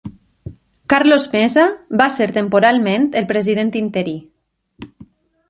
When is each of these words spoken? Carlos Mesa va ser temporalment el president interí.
Carlos 0.93 1.27
Mesa 1.33 1.65
va 2.03 2.07
ser 2.15 2.29
temporalment 2.39 3.07
el 3.23 3.29
president 3.35 3.71
interí. 3.85 4.17